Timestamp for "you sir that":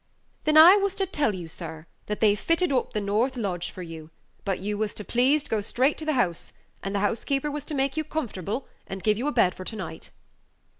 1.35-2.21